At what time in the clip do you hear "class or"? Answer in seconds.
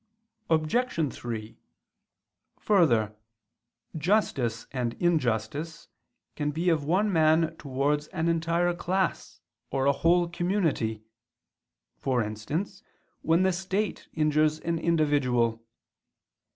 8.73-9.85